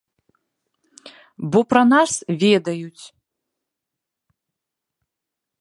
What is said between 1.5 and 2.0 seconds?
Бо пра